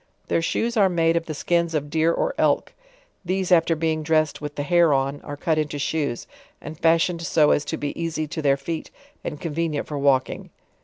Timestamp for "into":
5.59-5.77